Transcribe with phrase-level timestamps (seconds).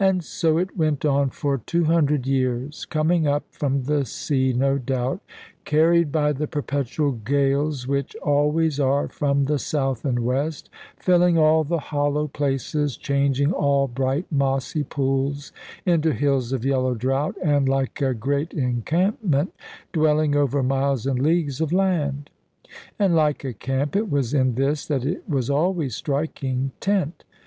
[0.00, 4.78] And so it went on for two hundred years, coming up from the sea, no
[4.78, 5.20] doubt,
[5.66, 11.64] carried by the perpetual gales, which always are from the south and west filling all
[11.64, 15.52] the hollow places, changing all bright mossy pools
[15.84, 19.52] into hills of yellow drought, and, like a great encampment,
[19.92, 22.30] dwelling over miles and leagues of land.
[22.98, 27.24] And like a camp it was in this, that it was always striking tent.